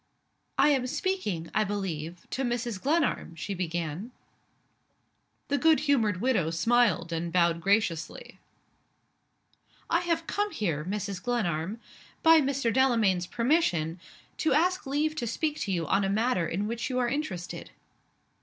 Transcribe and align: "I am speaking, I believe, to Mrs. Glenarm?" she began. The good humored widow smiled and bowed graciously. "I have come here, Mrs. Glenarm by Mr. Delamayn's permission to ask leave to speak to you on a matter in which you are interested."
"I 0.57 0.69
am 0.69 0.87
speaking, 0.87 1.51
I 1.53 1.63
believe, 1.63 2.25
to 2.31 2.41
Mrs. 2.43 2.81
Glenarm?" 2.81 3.35
she 3.35 3.53
began. 3.53 4.09
The 5.47 5.59
good 5.59 5.81
humored 5.81 6.19
widow 6.21 6.49
smiled 6.49 7.13
and 7.13 7.31
bowed 7.31 7.61
graciously. 7.61 8.39
"I 9.91 9.99
have 9.99 10.25
come 10.25 10.49
here, 10.49 10.83
Mrs. 10.83 11.21
Glenarm 11.21 11.79
by 12.23 12.41
Mr. 12.41 12.73
Delamayn's 12.73 13.27
permission 13.27 13.99
to 14.37 14.53
ask 14.53 14.87
leave 14.87 15.13
to 15.17 15.27
speak 15.27 15.59
to 15.59 15.71
you 15.71 15.85
on 15.85 16.03
a 16.03 16.09
matter 16.09 16.47
in 16.47 16.65
which 16.65 16.89
you 16.89 16.97
are 16.97 17.07
interested." 17.07 17.69